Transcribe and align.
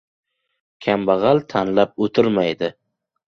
•Kambag‘al 0.85 1.43
tanlab 1.53 1.93
o‘tirmaydi. 2.07 2.71